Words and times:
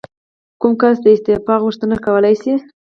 کوم 0.59 0.71
کس 0.81 0.97
د 1.03 1.07
استعفا 1.15 1.55
غوښتنه 1.63 1.95
کولی 2.05 2.35
شي؟ 2.41 2.53